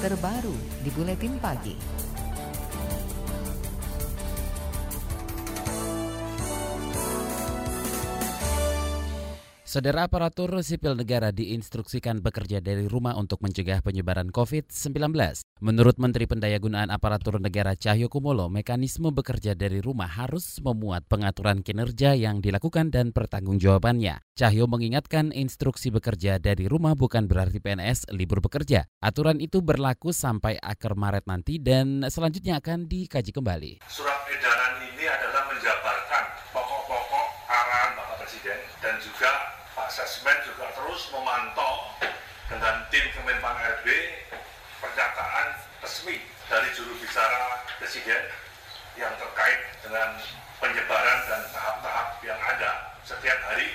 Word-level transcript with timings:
terbaru 0.00 0.56
di 0.80 0.88
Buletin 0.88 1.36
Pagi. 1.36 1.76
Saudara 9.70 10.10
aparatur 10.10 10.50
sipil 10.66 10.98
negara 10.98 11.30
diinstruksikan 11.30 12.18
bekerja 12.26 12.58
dari 12.58 12.90
rumah 12.90 13.14
untuk 13.14 13.38
mencegah 13.38 13.78
penyebaran 13.86 14.34
COVID-19. 14.34 15.14
Menurut 15.62 15.94
Menteri 15.94 16.26
Pendayagunaan 16.26 16.90
Aparatur 16.90 17.38
Negara 17.38 17.78
Cahyo 17.78 18.10
Kumolo, 18.10 18.50
mekanisme 18.50 19.14
bekerja 19.14 19.54
dari 19.54 19.78
rumah 19.78 20.10
harus 20.10 20.58
memuat 20.58 21.06
pengaturan 21.06 21.62
kinerja 21.62 22.18
yang 22.18 22.42
dilakukan 22.42 22.90
dan 22.90 23.14
pertanggungjawabannya. 23.14 24.18
Cahyo 24.34 24.66
mengingatkan 24.66 25.30
instruksi 25.30 25.94
bekerja 25.94 26.42
dari 26.42 26.66
rumah 26.66 26.98
bukan 26.98 27.30
berarti 27.30 27.62
PNS 27.62 28.10
libur 28.10 28.42
bekerja. 28.42 28.90
Aturan 28.98 29.38
itu 29.38 29.62
berlaku 29.62 30.10
sampai 30.10 30.58
akhir 30.58 30.98
Maret 30.98 31.30
nanti 31.30 31.62
dan 31.62 32.10
selanjutnya 32.10 32.58
akan 32.58 32.90
dikaji 32.90 33.30
kembali. 33.30 33.86
Surat 33.86 34.18
edaran 34.34 34.82
ini 34.82 35.06
adalah 35.06 35.46
menjabarkan 35.46 36.22
pokok-pokok 36.58 37.26
arahan 37.46 37.90
Bapak 37.94 38.26
Presiden 38.26 38.58
dan 38.82 38.98
juga 38.98 39.50
Asesmen 39.90 40.38
juga 40.46 40.70
terus 40.70 41.10
memantau 41.10 41.90
dengan 42.46 42.86
tim 42.94 43.02
Kemenpan 43.10 43.58
RB 43.82 43.86
pernyataan 44.78 45.58
resmi 45.82 46.22
dari 46.46 46.70
juru 46.78 46.94
bicara 47.02 47.66
Presiden 47.82 48.22
yang 48.94 49.10
terkait 49.18 49.66
dengan 49.82 50.14
penyebaran 50.62 51.18
dan 51.26 51.42
tahap-tahap 51.50 52.22
yang 52.22 52.38
ada 52.38 52.94
setiap 53.02 53.34
hari 53.50 53.66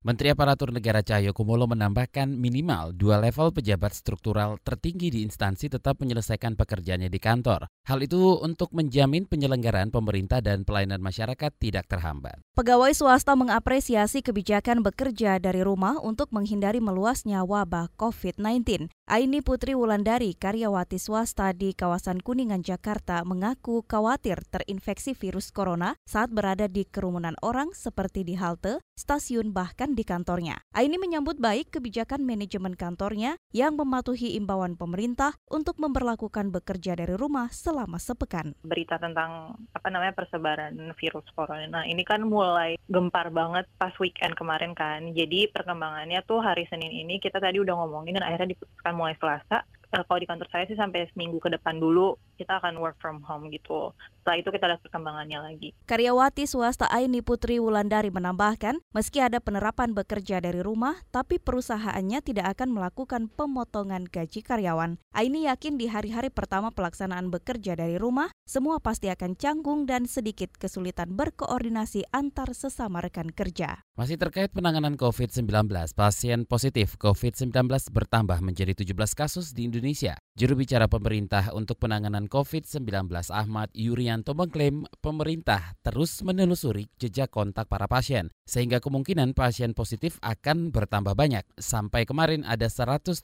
Menteri 0.00 0.32
Aparatur 0.32 0.72
Negara 0.72 1.04
Cahyo 1.04 1.36
Kumolo 1.36 1.68
menambahkan 1.68 2.32
minimal 2.32 2.96
dua 2.96 3.20
level 3.20 3.52
pejabat 3.52 3.92
struktural 3.92 4.56
tertinggi 4.64 5.12
di 5.12 5.20
instansi 5.20 5.68
tetap 5.68 6.00
menyelesaikan 6.00 6.56
pekerjaannya 6.56 7.12
di 7.12 7.20
kantor. 7.20 7.68
Hal 7.84 8.00
itu 8.00 8.40
untuk 8.40 8.72
menjamin 8.72 9.28
penyelenggaraan 9.28 9.92
pemerintah 9.92 10.40
dan 10.40 10.64
pelayanan 10.64 11.04
masyarakat 11.04 11.52
tidak 11.60 11.84
terhambat. 11.84 12.40
Pegawai 12.56 12.96
swasta 12.96 13.36
mengapresiasi 13.36 14.24
kebijakan 14.24 14.80
bekerja 14.80 15.36
dari 15.36 15.60
rumah 15.60 16.00
untuk 16.00 16.32
menghindari 16.32 16.80
meluasnya 16.80 17.44
wabah 17.44 17.92
COVID-19. 18.00 18.88
Aini 19.10 19.42
Putri 19.42 19.74
Wulandari, 19.74 20.38
karyawati 20.38 20.94
swasta 20.94 21.50
di 21.50 21.74
kawasan 21.74 22.22
Kuningan, 22.22 22.62
Jakarta, 22.62 23.26
mengaku 23.26 23.82
khawatir 23.82 24.38
terinfeksi 24.46 25.18
virus 25.18 25.50
corona 25.50 25.98
saat 26.06 26.30
berada 26.30 26.70
di 26.70 26.86
kerumunan 26.86 27.34
orang 27.42 27.74
seperti 27.74 28.22
di 28.22 28.38
halte, 28.38 28.78
stasiun, 28.94 29.50
bahkan 29.50 29.98
di 29.98 30.06
kantornya. 30.06 30.62
Aini 30.70 30.94
menyambut 30.94 31.42
baik 31.42 31.74
kebijakan 31.74 32.22
manajemen 32.22 32.78
kantornya 32.78 33.34
yang 33.50 33.74
mematuhi 33.74 34.38
imbauan 34.38 34.78
pemerintah 34.78 35.34
untuk 35.50 35.82
memperlakukan 35.82 36.54
bekerja 36.54 36.94
dari 36.94 37.18
rumah 37.18 37.50
selama 37.50 37.98
sepekan. 37.98 38.54
Berita 38.62 38.94
tentang 39.02 39.58
apa 39.74 39.90
namanya 39.90 40.14
persebaran 40.14 40.78
virus 40.94 41.26
corona 41.34 41.66
nah, 41.66 41.82
ini 41.82 42.06
kan 42.06 42.22
mulai 42.22 42.78
gempar 42.86 43.34
banget 43.34 43.66
pas 43.74 43.90
weekend 43.98 44.38
kemarin 44.38 44.70
kan. 44.78 45.10
Jadi 45.18 45.50
perkembangannya 45.50 46.22
tuh 46.30 46.38
hari 46.38 46.70
Senin 46.70 46.94
ini 46.94 47.18
kita 47.18 47.42
tadi 47.42 47.58
udah 47.58 47.74
ngomongin 47.74 48.14
dan 48.14 48.30
akhirnya 48.30 48.54
diputuskan 48.54 48.99
mulai 49.00 49.16
Selasa 49.16 49.64
uh, 49.96 50.04
kalau 50.06 50.18
di 50.22 50.28
kantor 50.28 50.48
saya 50.50 50.64
sih 50.70 50.78
sampai 50.78 51.08
seminggu 51.10 51.42
ke 51.42 51.50
depan 51.50 51.78
dulu 51.78 52.14
kita 52.38 52.62
akan 52.62 52.78
work 52.78 52.96
from 53.02 53.20
home 53.26 53.50
gitu. 53.50 53.92
Setelah 54.20 54.36
itu 54.36 54.52
kita 54.52 54.68
lihat 54.68 54.84
perkembangannya 54.84 55.38
lagi. 55.40 55.68
Karyawati 55.88 56.44
swasta 56.44 56.84
Aini 56.92 57.24
Putri 57.24 57.56
Wulandari 57.56 58.12
menambahkan, 58.12 58.76
meski 58.92 59.24
ada 59.24 59.40
penerapan 59.40 59.96
bekerja 59.96 60.44
dari 60.44 60.60
rumah, 60.60 61.00
tapi 61.08 61.40
perusahaannya 61.40 62.20
tidak 62.20 62.52
akan 62.52 62.76
melakukan 62.76 63.32
pemotongan 63.32 64.04
gaji 64.04 64.44
karyawan. 64.44 65.00
Aini 65.16 65.48
yakin 65.48 65.80
di 65.80 65.88
hari-hari 65.88 66.28
pertama 66.28 66.68
pelaksanaan 66.68 67.32
bekerja 67.32 67.80
dari 67.80 67.96
rumah, 67.96 68.28
semua 68.44 68.76
pasti 68.76 69.08
akan 69.08 69.40
canggung 69.40 69.88
dan 69.88 70.04
sedikit 70.04 70.52
kesulitan 70.60 71.16
berkoordinasi 71.16 72.04
antar 72.12 72.52
sesama 72.52 73.00
rekan 73.00 73.32
kerja. 73.32 73.80
Masih 73.96 74.20
terkait 74.20 74.52
penanganan 74.52 75.00
COVID-19, 75.00 75.48
pasien 75.96 76.44
positif 76.44 77.00
COVID-19 77.00 77.56
bertambah 77.88 78.44
menjadi 78.44 78.76
17 78.76 79.16
kasus 79.16 79.56
di 79.56 79.64
Indonesia. 79.64 80.20
Juru 80.36 80.60
bicara 80.60 80.92
pemerintah 80.92 81.56
untuk 81.56 81.80
penanganan 81.80 82.28
COVID-19 82.28 83.08
Ahmad 83.32 83.72
Yuri 83.72 84.09
Widianto 84.10 84.34
mengklaim 84.34 84.90
pemerintah 84.98 85.78
terus 85.86 86.26
menelusuri 86.26 86.90
jejak 86.98 87.30
kontak 87.30 87.70
para 87.70 87.86
pasien, 87.86 88.34
sehingga 88.42 88.82
kemungkinan 88.82 89.38
pasien 89.38 89.70
positif 89.70 90.18
akan 90.18 90.74
bertambah 90.74 91.14
banyak. 91.14 91.46
Sampai 91.54 92.10
kemarin 92.10 92.42
ada 92.42 92.66
134 92.66 93.22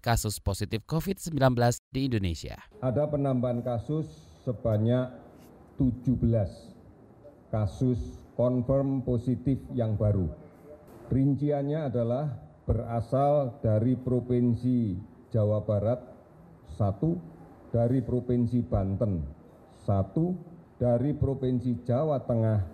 kasus 0.00 0.40
positif 0.40 0.88
COVID-19 0.88 1.36
di 1.92 2.08
Indonesia. 2.08 2.56
Ada 2.80 3.12
penambahan 3.12 3.60
kasus 3.60 4.08
sebanyak 4.40 5.12
17 5.84 6.16
kasus 7.52 8.00
confirm 8.40 9.04
positif 9.04 9.60
yang 9.76 10.00
baru. 10.00 10.32
Rinciannya 11.12 11.92
adalah 11.92 12.40
berasal 12.64 13.60
dari 13.60 13.92
Provinsi 14.00 14.96
Jawa 15.28 15.60
Barat, 15.60 16.00
satu 16.72 17.20
dari 17.68 18.00
Provinsi 18.00 18.64
Banten, 18.64 19.35
satu 19.86 20.34
dari 20.82 21.14
Provinsi 21.14 21.86
Jawa 21.86 22.18
Tengah, 22.26 22.66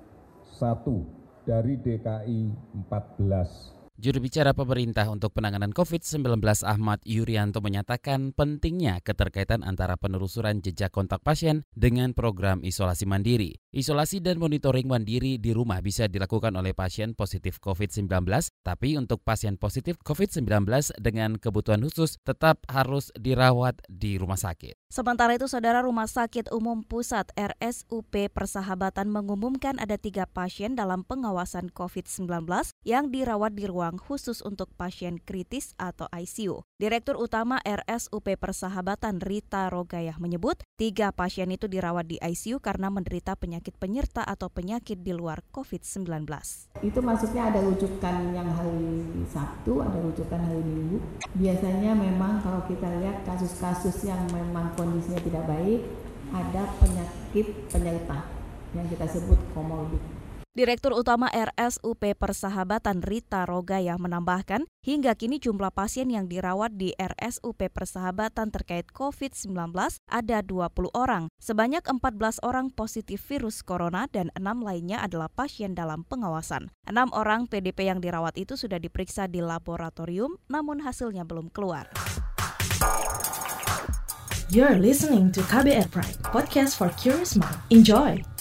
satu 0.56 1.04
dari 1.44 1.76
DKI 1.76 2.40
14. 2.88 3.82
Juru 4.02 4.18
bicara 4.18 4.50
pemerintah 4.50 5.06
untuk 5.12 5.30
penanganan 5.36 5.70
COVID-19 5.70 6.42
Ahmad 6.66 6.98
Yuryanto 7.06 7.62
menyatakan 7.62 8.34
pentingnya 8.34 8.98
keterkaitan 9.04 9.62
antara 9.62 9.94
penelusuran 9.94 10.58
jejak 10.58 10.90
kontak 10.90 11.22
pasien 11.22 11.62
dengan 11.76 12.10
program 12.16 12.66
isolasi 12.66 13.06
mandiri. 13.06 13.61
Isolasi 13.72 14.20
dan 14.20 14.36
monitoring 14.36 14.84
mandiri 14.84 15.40
di 15.40 15.56
rumah 15.56 15.80
bisa 15.80 16.04
dilakukan 16.04 16.52
oleh 16.60 16.76
pasien 16.76 17.16
positif 17.16 17.56
COVID-19, 17.56 18.28
tapi 18.60 19.00
untuk 19.00 19.24
pasien 19.24 19.56
positif 19.56 19.96
COVID-19 20.04 20.44
dengan 21.00 21.40
kebutuhan 21.40 21.80
khusus 21.80 22.20
tetap 22.20 22.60
harus 22.68 23.08
dirawat 23.16 23.80
di 23.88 24.20
rumah 24.20 24.36
sakit. 24.36 24.76
Sementara 24.92 25.32
itu, 25.40 25.48
Saudara 25.48 25.80
Rumah 25.80 26.04
Sakit 26.04 26.52
Umum 26.52 26.84
Pusat 26.84 27.32
RSUP 27.32 28.12
Persahabatan 28.36 29.08
mengumumkan 29.08 29.80
ada 29.80 29.96
tiga 29.96 30.28
pasien 30.28 30.76
dalam 30.76 31.00
pengawasan 31.00 31.72
COVID-19 31.72 32.28
yang 32.84 33.08
dirawat 33.08 33.56
di 33.56 33.64
ruang 33.64 33.96
khusus 33.96 34.44
untuk 34.44 34.68
pasien 34.76 35.16
kritis 35.16 35.72
atau 35.80 36.12
ICU. 36.12 36.60
Direktur 36.76 37.16
Utama 37.16 37.56
RSUP 37.64 38.36
Persahabatan 38.36 39.24
Rita 39.24 39.72
Rogayah 39.72 40.20
menyebut, 40.20 40.60
tiga 40.76 41.08
pasien 41.08 41.48
itu 41.48 41.72
dirawat 41.72 42.04
di 42.04 42.20
ICU 42.20 42.60
karena 42.60 42.92
menderita 42.92 43.32
penyakit 43.32 43.61
penyerta 43.70 44.26
atau 44.26 44.50
penyakit 44.50 44.98
di 44.98 45.14
luar 45.14 45.46
COVID-19. 45.54 46.26
Itu 46.82 46.98
maksudnya 46.98 47.54
ada 47.54 47.62
rujukan 47.62 48.34
yang 48.34 48.50
hari 48.50 49.06
Sabtu, 49.30 49.78
ada 49.84 50.02
rujukan 50.02 50.40
hari 50.42 50.64
Minggu. 50.64 50.98
Biasanya 51.38 51.94
memang 51.94 52.42
kalau 52.42 52.66
kita 52.66 52.90
lihat 52.98 53.22
kasus-kasus 53.22 54.08
yang 54.08 54.26
memang 54.34 54.74
kondisinya 54.74 55.22
tidak 55.22 55.46
baik, 55.46 55.86
ada 56.32 56.62
penyakit 56.80 57.46
penyerta 57.68 58.24
yang 58.72 58.88
kita 58.88 59.04
sebut 59.04 59.36
komorbid. 59.52 60.21
Direktur 60.52 60.92
Utama 60.92 61.32
RSUP 61.32 62.12
Persahabatan 62.12 63.00
Rita 63.00 63.48
Rogaya 63.48 63.96
menambahkan, 63.96 64.68
hingga 64.84 65.16
kini 65.16 65.40
jumlah 65.40 65.72
pasien 65.72 66.12
yang 66.12 66.28
dirawat 66.28 66.76
di 66.76 66.92
RSUP 67.00 67.72
Persahabatan 67.72 68.52
terkait 68.52 68.84
COVID-19 68.92 69.48
ada 70.12 70.38
20 70.44 70.92
orang. 70.92 71.32
Sebanyak 71.40 71.88
14 71.88 72.44
orang 72.44 72.68
positif 72.68 73.24
virus 73.32 73.64
corona 73.64 74.04
dan 74.12 74.28
enam 74.36 74.60
lainnya 74.60 75.00
adalah 75.00 75.32
pasien 75.32 75.72
dalam 75.72 76.04
pengawasan. 76.04 76.68
Enam 76.84 77.08
orang 77.16 77.48
PDP 77.48 77.88
yang 77.88 78.04
dirawat 78.04 78.36
itu 78.36 78.52
sudah 78.52 78.76
diperiksa 78.76 79.32
di 79.32 79.40
laboratorium, 79.40 80.36
namun 80.52 80.84
hasilnya 80.84 81.24
belum 81.24 81.48
keluar. 81.48 81.88
You're 84.52 84.76
listening 84.76 85.32
to 85.32 85.40
KBR 85.48 85.88
Pride, 85.88 86.20
podcast 86.28 86.76
for 86.76 86.92
curious 87.00 87.40
mind. 87.40 87.56
Enjoy! 87.72 88.31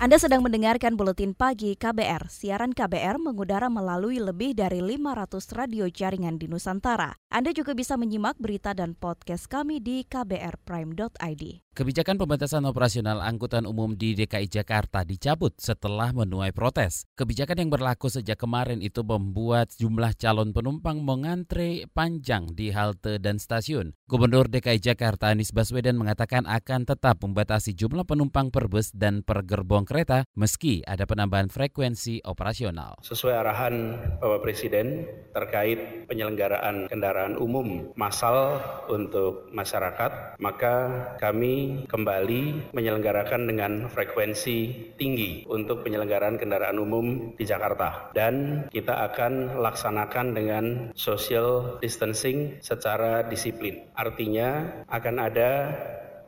Anda 0.00 0.16
sedang 0.16 0.40
mendengarkan 0.40 0.96
buletin 0.96 1.36
pagi 1.36 1.76
KBR. 1.76 2.32
Siaran 2.32 2.72
KBR 2.72 3.20
mengudara 3.20 3.68
melalui 3.68 4.16
lebih 4.16 4.56
dari 4.56 4.80
500 4.80 5.44
radio 5.52 5.92
jaringan 5.92 6.40
di 6.40 6.48
Nusantara. 6.48 7.12
Anda 7.28 7.52
juga 7.52 7.76
bisa 7.76 8.00
menyimak 8.00 8.40
berita 8.40 8.72
dan 8.72 8.96
podcast 8.96 9.44
kami 9.44 9.76
di 9.76 10.08
kbrprime.id. 10.08 11.44
Kebijakan 11.70 12.16
pembatasan 12.16 12.64
operasional 12.66 13.22
angkutan 13.22 13.62
umum 13.68 13.92
di 13.94 14.16
DKI 14.16 14.48
Jakarta 14.48 15.04
dicabut 15.04 15.54
setelah 15.60 16.16
menuai 16.16 16.50
protes. 16.50 17.04
Kebijakan 17.14 17.62
yang 17.62 17.70
berlaku 17.70 18.08
sejak 18.08 18.40
kemarin 18.40 18.80
itu 18.80 19.04
membuat 19.04 19.70
jumlah 19.76 20.16
calon 20.16 20.56
penumpang 20.56 20.98
mengantre 21.04 21.84
panjang 21.92 22.48
di 22.56 22.72
halte 22.72 23.20
dan 23.22 23.36
stasiun. 23.36 23.94
Gubernur 24.08 24.48
DKI 24.48 24.80
Jakarta 24.80 25.30
Anies 25.30 25.52
Baswedan 25.52 26.00
mengatakan 26.00 26.48
akan 26.48 26.88
tetap 26.88 27.22
membatasi 27.22 27.76
jumlah 27.76 28.02
penumpang 28.08 28.48
per 28.48 28.66
bus 28.66 28.90
dan 28.90 29.22
per 29.22 29.46
gerbong 29.46 29.86
kereta 29.90 30.22
meski 30.38 30.86
ada 30.86 31.02
penambahan 31.02 31.50
frekuensi 31.50 32.22
operasional. 32.22 33.02
Sesuai 33.02 33.34
arahan 33.42 33.74
Bapak 34.22 34.46
Presiden 34.46 35.02
terkait 35.34 36.06
penyelenggaraan 36.06 36.86
kendaraan 36.86 37.34
umum 37.34 37.90
massal 37.98 38.62
untuk 38.86 39.50
masyarakat, 39.50 40.38
maka 40.38 40.74
kami 41.18 41.86
kembali 41.90 42.70
menyelenggarakan 42.70 43.50
dengan 43.50 43.90
frekuensi 43.90 44.94
tinggi 44.94 45.42
untuk 45.50 45.82
penyelenggaraan 45.82 46.38
kendaraan 46.38 46.78
umum 46.78 47.34
di 47.34 47.42
Jakarta. 47.42 48.14
Dan 48.14 48.66
kita 48.70 49.10
akan 49.10 49.58
laksanakan 49.58 50.26
dengan 50.38 50.64
social 50.94 51.82
distancing 51.82 52.62
secara 52.62 53.26
disiplin. 53.26 53.90
Artinya 53.98 54.86
akan 54.86 55.16
ada 55.18 55.50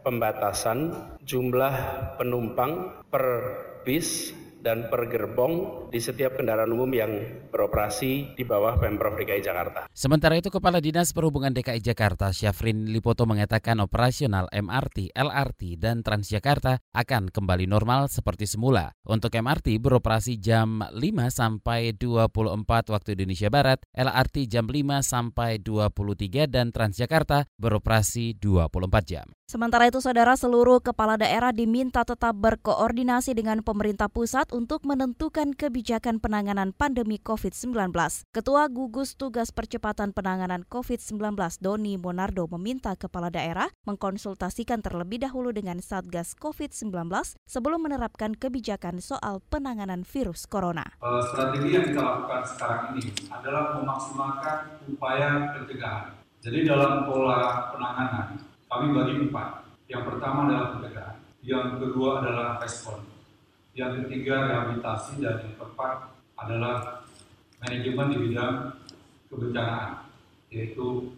pembatasan 0.02 0.90
jumlah 1.22 1.74
penumpang 2.18 3.02
per 3.08 3.24
bis 3.86 4.34
dan 4.62 4.86
per 4.86 5.10
gerbong 5.10 5.86
di 5.90 5.98
setiap 5.98 6.38
kendaraan 6.38 6.70
umum 6.70 6.88
yang 6.94 7.10
beroperasi 7.50 8.38
di 8.38 8.44
bawah 8.46 8.78
Pemprov 8.78 9.18
DKI 9.18 9.42
Jakarta. 9.42 9.90
Sementara 9.90 10.38
itu 10.38 10.48
Kepala 10.54 10.78
Dinas 10.78 11.10
Perhubungan 11.10 11.50
DKI 11.50 11.82
Jakarta 11.82 12.30
Syafrin 12.30 12.86
Lipoto 12.86 13.26
mengatakan 13.26 13.82
operasional 13.82 14.46
MRT, 14.54 15.12
LRT, 15.12 15.82
dan 15.82 16.06
Transjakarta 16.06 16.78
akan 16.94 17.34
kembali 17.34 17.66
normal 17.66 18.06
seperti 18.06 18.46
semula. 18.46 18.94
Untuk 19.02 19.34
MRT 19.34 19.82
beroperasi 19.82 20.38
jam 20.38 20.86
5 20.86 20.94
sampai 21.28 21.98
24 21.98 22.94
waktu 22.94 23.18
Indonesia 23.18 23.50
Barat, 23.50 23.82
LRT 23.90 24.46
jam 24.46 24.70
5 24.70 25.02
sampai 25.02 25.58
23 25.58 26.46
dan 26.46 26.70
Transjakarta 26.70 27.50
beroperasi 27.58 28.38
24 28.38 29.10
jam. 29.10 29.26
Sementara 29.52 29.84
itu, 29.84 30.00
saudara 30.00 30.32
seluruh 30.32 30.80
kepala 30.80 31.20
daerah 31.20 31.52
diminta 31.52 32.08
tetap 32.08 32.32
berkoordinasi 32.32 33.36
dengan 33.36 33.60
pemerintah 33.60 34.08
pusat 34.08 34.48
untuk 34.52 34.84
menentukan 34.84 35.56
kebijakan 35.56 36.20
penanganan 36.20 36.76
pandemi 36.76 37.16
COVID-19. 37.16 37.88
Ketua 38.36 38.68
Gugus 38.68 39.16
Tugas 39.16 39.48
Percepatan 39.48 40.12
Penanganan 40.12 40.68
COVID-19 40.68 41.32
Doni 41.64 41.96
Monardo 41.96 42.44
meminta 42.52 42.92
kepala 42.92 43.32
daerah 43.32 43.72
mengkonsultasikan 43.88 44.84
terlebih 44.84 45.24
dahulu 45.24 45.56
dengan 45.56 45.80
Satgas 45.80 46.36
COVID-19 46.36 46.92
sebelum 47.48 47.80
menerapkan 47.88 48.36
kebijakan 48.36 49.00
soal 49.00 49.40
penanganan 49.48 50.04
virus 50.04 50.44
corona. 50.44 50.84
Uh, 51.00 51.24
strategi 51.32 51.72
yang 51.72 51.88
kita 51.88 52.04
lakukan 52.04 52.44
sekarang 52.44 52.80
ini 52.92 53.08
adalah 53.32 53.80
memaksimalkan 53.80 54.84
upaya 54.84 55.56
pencegahan. 55.56 56.12
Jadi 56.44 56.68
dalam 56.68 57.08
pola 57.08 57.72
penanganan 57.72 58.36
kami 58.68 58.86
bagi 58.92 59.14
empat. 59.26 59.48
Yang 59.88 60.02
pertama 60.08 60.48
adalah 60.48 60.66
pencegahan, 60.76 61.16
yang 61.44 61.76
kedua 61.76 62.24
adalah 62.24 62.48
respon, 62.60 63.11
yang 63.72 64.04
ketiga 64.04 64.48
rehabilitasi, 64.48 65.24
dan 65.24 65.40
yang 65.40 65.54
keempat 65.56 66.12
adalah 66.36 67.04
manajemen 67.64 68.06
di 68.12 68.18
bidang 68.28 68.54
kebencanaan, 69.32 70.12
yaitu 70.52 71.12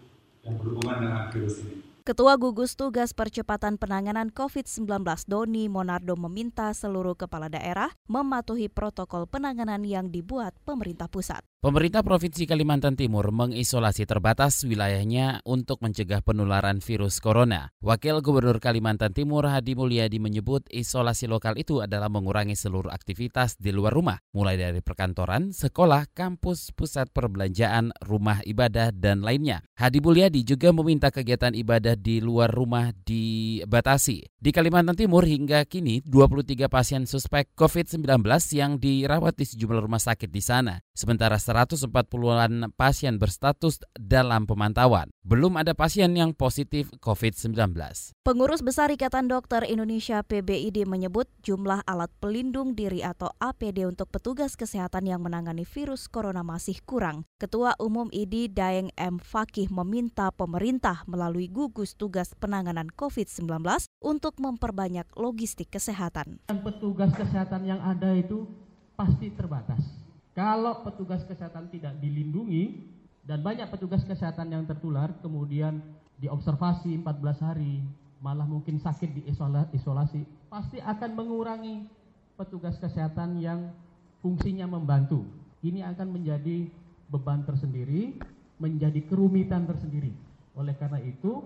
yang 0.47 0.55
berhubungan 0.61 0.97
dengan 1.03 1.23
virus 1.35 1.65
ini. 1.67 1.83
Ketua 2.05 2.37
Gugus 2.37 2.77
Tugas 2.77 3.17
Percepatan 3.17 3.81
Penanganan 3.81 4.29
COVID-19 4.29 4.85
Doni 5.25 5.73
Monardo 5.73 6.12
meminta 6.21 6.69
seluruh 6.77 7.17
kepala 7.17 7.49
daerah 7.49 7.89
mematuhi 8.12 8.69
protokol 8.69 9.25
penanganan 9.25 9.81
yang 9.89 10.12
dibuat 10.12 10.53
pemerintah 10.69 11.09
pusat. 11.09 11.41
Pemerintah 11.64 12.05
Provinsi 12.05 12.44
Kalimantan 12.44 12.93
Timur 12.93 13.32
mengisolasi 13.32 14.05
terbatas 14.05 14.69
wilayahnya 14.69 15.40
untuk 15.49 15.81
mencegah 15.81 16.20
penularan 16.20 16.84
virus 16.84 17.25
corona. 17.25 17.72
Wakil 17.81 18.20
Gubernur 18.20 18.61
Kalimantan 18.61 19.16
Timur 19.16 19.49
Hadi 19.49 19.72
Mulyadi 19.72 20.20
menyebut 20.20 20.69
isolasi 20.69 21.25
lokal 21.25 21.56
itu 21.56 21.81
adalah 21.81 22.12
mengurangi 22.12 22.52
seluruh 22.52 22.93
aktivitas 22.93 23.56
di 23.56 23.72
luar 23.72 23.96
rumah, 23.96 24.20
mulai 24.37 24.61
dari 24.61 24.84
perkantoran, 24.84 25.56
sekolah, 25.56 26.12
kampus, 26.12 26.76
pusat 26.76 27.08
perbelanjaan, 27.16 27.96
rumah 28.05 28.44
ibadah, 28.44 28.93
dan 28.93 29.25
lainnya. 29.25 29.64
Hadi 29.81 30.05
Mulyadi 30.05 30.44
juga 30.44 30.69
meminta 30.69 31.08
kegiatan 31.08 31.56
ibadah 31.56 31.96
di 31.96 32.20
luar 32.20 32.52
rumah 32.52 32.93
dibatasi. 32.93 34.37
Di 34.37 34.52
Kalimantan 34.52 35.00
Timur 35.00 35.25
hingga 35.25 35.64
kini 35.64 36.05
23 36.05 36.69
pasien 36.69 37.08
suspek 37.08 37.56
COVID-19 37.56 38.20
yang 38.52 38.76
dirawat 38.76 39.32
di 39.40 39.49
sejumlah 39.49 39.81
rumah 39.81 40.05
sakit 40.05 40.28
di 40.28 40.44
sana. 40.44 40.76
Sementara 40.93 41.40
140-an 41.55 42.75
pasien 42.75 43.15
berstatus 43.23 43.79
dalam 43.95 44.43
pemantauan. 44.43 45.15
Belum 45.23 45.55
ada 45.55 45.71
pasien 45.71 46.11
yang 46.19 46.35
positif 46.35 46.91
COVID-19. 46.99 47.79
Pengurus 48.27 48.59
Besar 48.67 48.91
Ikatan 48.91 49.31
Dokter 49.31 49.62
Indonesia 49.62 50.27
PBID 50.27 50.83
menyebut 50.83 51.31
jumlah 51.47 51.87
alat 51.87 52.11
pelindung 52.19 52.75
diri 52.75 53.06
atau 53.06 53.31
APD 53.39 53.87
untuk 53.87 54.11
petugas 54.11 54.59
kesehatan 54.59 55.06
yang 55.06 55.23
menangani 55.23 55.62
virus 55.62 56.11
corona 56.11 56.43
masih 56.43 56.83
kurang. 56.83 57.23
Ketua 57.39 57.79
Umum 57.79 58.11
ID 58.11 58.51
Daeng 58.51 58.91
M. 58.99 59.23
Fakih 59.23 59.71
meminta 59.71 60.35
pemerintah 60.35 61.06
melalui 61.06 61.47
gugus 61.47 61.95
tugas 61.95 62.35
penanganan 62.35 62.91
COVID-19 62.91 63.62
untuk 64.03 64.43
memperbanyak 64.43 65.06
logistik 65.15 65.71
kesehatan. 65.71 66.43
Petugas 66.51 67.15
kesehatan 67.15 67.62
yang 67.71 67.79
ada 67.79 68.11
itu 68.11 68.51
pasti 68.99 69.31
terbatas. 69.31 70.04
Kalau 70.34 70.82
petugas 70.82 71.22
kesehatan 71.22 71.70
tidak 71.70 71.94
dilindungi, 72.02 72.94
dan 73.25 73.40
banyak 73.40 73.64
petugas 73.72 74.04
kesehatan 74.04 74.52
yang 74.52 74.64
tertular 74.69 75.08
kemudian 75.25 75.81
diobservasi 76.20 77.00
14 77.00 77.40
hari 77.40 77.81
malah 78.20 78.44
mungkin 78.44 78.76
sakit 78.76 79.10
di 79.16 79.22
isolasi 79.72 80.25
pasti 80.48 80.81
akan 80.81 81.10
mengurangi 81.16 81.88
petugas 82.36 82.76
kesehatan 82.76 83.40
yang 83.40 83.72
fungsinya 84.20 84.69
membantu. 84.69 85.25
Ini 85.64 85.88
akan 85.96 86.20
menjadi 86.20 86.69
beban 87.08 87.44
tersendiri 87.48 88.16
menjadi 88.60 89.00
kerumitan 89.08 89.64
tersendiri. 89.64 90.12
Oleh 90.54 90.76
karena 90.76 91.00
itu 91.00 91.44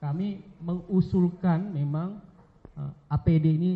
kami 0.00 0.40
mengusulkan 0.64 1.70
memang 1.70 2.18
eh, 2.74 2.92
APD 3.12 3.46
ini 3.52 3.72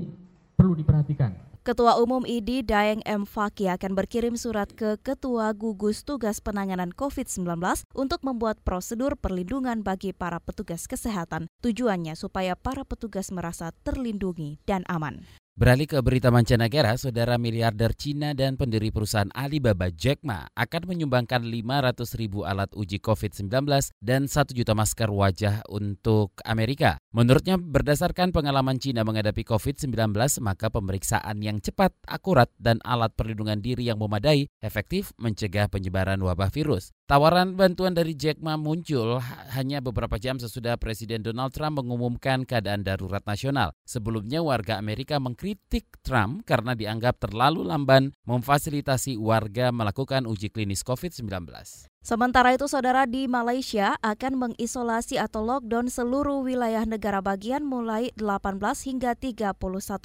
perlu 0.56 0.72
diperhatikan 0.72 1.45
Ketua 1.66 1.98
Umum 1.98 2.22
ID 2.22 2.62
Daeng 2.62 3.02
M. 3.02 3.26
Faki 3.26 3.66
akan 3.66 3.98
berkirim 3.98 4.38
surat 4.38 4.70
ke 4.70 5.02
Ketua 5.02 5.50
Gugus 5.50 6.06
Tugas 6.06 6.38
Penanganan 6.38 6.94
COVID-19 6.94 7.42
untuk 7.90 8.22
membuat 8.22 8.62
prosedur 8.62 9.18
perlindungan 9.18 9.82
bagi 9.82 10.14
para 10.14 10.38
petugas 10.38 10.86
kesehatan. 10.86 11.50
Tujuannya 11.66 12.14
supaya 12.14 12.54
para 12.54 12.86
petugas 12.86 13.34
merasa 13.34 13.74
terlindungi 13.82 14.62
dan 14.62 14.86
aman. 14.86 15.26
Beralih 15.56 15.88
ke 15.88 15.96
berita 16.04 16.28
mancanegara, 16.28 17.00
saudara 17.00 17.40
miliarder 17.40 17.96
Cina 17.96 18.36
dan 18.36 18.60
pendiri 18.60 18.92
perusahaan 18.92 19.32
Alibaba 19.32 19.88
Jack 19.88 20.20
Ma 20.20 20.44
akan 20.52 20.84
menyumbangkan 20.84 21.48
500 21.48 21.96
ribu 22.20 22.44
alat 22.44 22.68
uji 22.76 23.00
COVID-19 23.00 23.64
dan 23.96 24.28
1 24.28 24.52
juta 24.52 24.76
masker 24.76 25.08
wajah 25.08 25.64
untuk 25.72 26.36
Amerika. 26.44 27.00
Menurutnya, 27.16 27.56
berdasarkan 27.56 28.36
pengalaman 28.36 28.76
Cina 28.76 29.00
menghadapi 29.00 29.48
COVID-19, 29.48 29.96
maka 30.44 30.68
pemeriksaan 30.68 31.40
yang 31.40 31.64
cepat, 31.64 31.96
akurat, 32.04 32.52
dan 32.60 32.76
alat 32.84 33.16
perlindungan 33.16 33.56
diri 33.64 33.88
yang 33.88 33.96
memadai 33.96 34.52
efektif 34.60 35.16
mencegah 35.16 35.72
penyebaran 35.72 36.20
wabah 36.20 36.52
virus. 36.52 36.92
Tawaran 37.08 37.56
bantuan 37.56 37.94
dari 37.96 38.12
Jack 38.18 38.42
Ma 38.42 38.58
muncul 38.58 39.22
hanya 39.56 39.78
beberapa 39.78 40.18
jam 40.18 40.42
sesudah 40.42 40.76
Presiden 40.76 41.22
Donald 41.24 41.54
Trump 41.54 41.78
mengumumkan 41.78 42.42
keadaan 42.42 42.82
darurat 42.84 43.22
nasional. 43.24 43.72
Sebelumnya 43.86 44.42
warga 44.42 44.76
Amerika 44.76 45.16
mengkritik 45.46 46.02
Trump 46.02 46.42
karena 46.42 46.74
dianggap 46.74 47.22
terlalu 47.22 47.62
lamban 47.62 48.10
memfasilitasi 48.26 49.14
warga 49.14 49.70
melakukan 49.70 50.26
uji 50.26 50.50
klinis 50.50 50.82
COVID-19. 50.82 51.46
Sementara 52.06 52.54
itu, 52.54 52.70
saudara 52.70 53.02
di 53.02 53.26
Malaysia 53.26 53.98
akan 53.98 54.38
mengisolasi 54.38 55.18
atau 55.18 55.42
lockdown 55.42 55.90
seluruh 55.90 56.38
wilayah 56.38 56.86
negara 56.86 57.18
bagian 57.18 57.66
mulai 57.66 58.14
18 58.14 58.62
hingga 58.62 59.18
31 59.18 59.58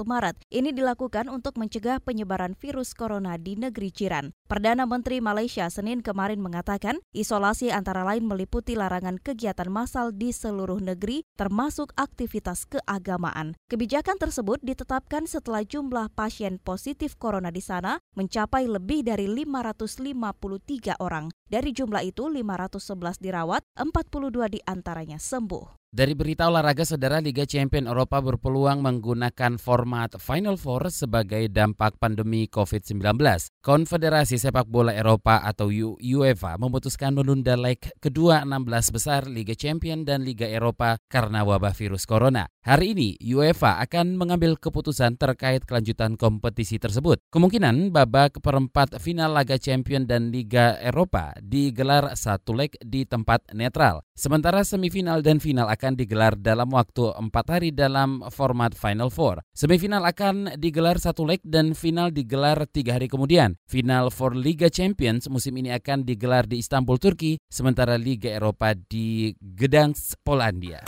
Maret. 0.09 0.33
Ini 0.49 0.73
dilakukan 0.73 1.29
untuk 1.29 1.61
mencegah 1.61 2.01
penyebaran 2.01 2.57
virus 2.57 2.97
corona 2.97 3.37
di 3.37 3.53
negeri 3.53 3.93
jiran. 3.93 4.33
Perdana 4.49 4.89
Menteri 4.89 5.21
Malaysia 5.21 5.69
Senin 5.69 6.01
kemarin 6.01 6.41
mengatakan, 6.41 6.97
isolasi 7.13 7.69
antara 7.69 8.01
lain 8.01 8.25
meliputi 8.25 8.73
larangan 8.73 9.21
kegiatan 9.21 9.69
massal 9.69 10.09
di 10.09 10.33
seluruh 10.33 10.81
negeri, 10.81 11.21
termasuk 11.37 11.93
aktivitas 12.01 12.65
keagamaan. 12.65 13.53
Kebijakan 13.69 14.17
tersebut 14.17 14.57
ditetapkan 14.65 15.29
setelah 15.29 15.61
jumlah 15.61 16.09
pasien 16.17 16.57
positif 16.57 17.13
corona 17.21 17.53
di 17.53 17.61
sana 17.61 18.01
mencapai 18.17 18.65
lebih 18.65 19.05
dari 19.05 19.29
553 19.29 20.97
orang. 20.97 21.29
Dari 21.51 21.75
jumlah 21.75 21.99
itu, 22.07 22.31
511 22.31 23.19
dirawat, 23.19 23.67
42 23.75 24.47
di 24.47 24.63
antaranya 24.63 25.19
sembuh. 25.19 25.80
Dari 25.91 26.15
berita 26.15 26.47
olahraga, 26.47 26.87
saudara 26.87 27.19
Liga 27.19 27.43
Champion 27.43 27.83
Eropa 27.83 28.23
berpeluang 28.23 28.79
menggunakan 28.79 29.59
format 29.59 30.15
Final 30.23 30.55
Four 30.55 30.87
sebagai 30.87 31.51
dampak 31.51 31.99
pandemi 31.99 32.47
COVID-19. 32.47 33.19
Konfederasi 33.59 34.39
Sepak 34.39 34.71
Bola 34.71 34.95
Eropa 34.95 35.43
atau 35.43 35.67
UEFA 35.99 36.55
memutuskan 36.55 37.11
menunda 37.11 37.59
leg 37.59 37.75
kedua 37.99 38.47
16 38.47 38.95
besar 38.95 39.27
Liga 39.27 39.51
Champion 39.51 40.07
dan 40.07 40.23
Liga 40.23 40.47
Eropa 40.47 40.95
karena 41.11 41.43
wabah 41.43 41.75
virus 41.75 42.07
corona. 42.07 42.47
Hari 42.63 42.95
ini, 42.95 43.19
UEFA 43.19 43.83
akan 43.83 44.15
mengambil 44.15 44.55
keputusan 44.55 45.19
terkait 45.19 45.67
kelanjutan 45.67 46.15
kompetisi 46.15 46.79
tersebut. 46.79 47.19
Kemungkinan 47.35 47.91
babak 47.91 48.39
perempat 48.39 48.95
final 49.03 49.35
Liga 49.35 49.59
Champion 49.59 50.07
dan 50.07 50.31
Liga 50.31 50.79
Eropa 50.79 51.35
digelar 51.43 52.15
satu 52.15 52.55
leg 52.55 52.79
di 52.79 53.03
tempat 53.03 53.43
netral. 53.51 54.07
Sementara 54.15 54.63
semifinal 54.63 55.19
dan 55.19 55.41
final 55.41 55.67
akan 55.67 55.80
akan 55.81 55.97
digelar 55.97 56.37
dalam 56.37 56.69
waktu 56.69 57.09
empat 57.17 57.45
hari 57.57 57.73
dalam 57.73 58.21
format 58.29 58.77
Final 58.77 59.09
Four. 59.09 59.41
Semifinal 59.57 60.05
akan 60.05 60.61
digelar 60.61 61.01
satu 61.01 61.25
leg 61.25 61.41
dan 61.41 61.73
final 61.73 62.13
digelar 62.13 62.69
tiga 62.69 63.01
hari 63.01 63.09
kemudian. 63.09 63.57
Final 63.65 64.13
for 64.13 64.37
Liga 64.37 64.69
Champions 64.69 65.25
musim 65.25 65.57
ini 65.57 65.73
akan 65.73 66.05
digelar 66.05 66.45
di 66.45 66.61
Istanbul, 66.61 67.01
Turki, 67.01 67.41
sementara 67.49 67.97
Liga 67.97 68.29
Eropa 68.29 68.77
di 68.77 69.33
Gdansk, 69.41 70.21
Polandia. 70.21 70.85